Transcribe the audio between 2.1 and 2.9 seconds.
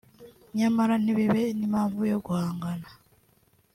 yo guhangana